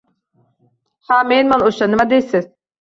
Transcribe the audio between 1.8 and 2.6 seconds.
Nima deysiz?!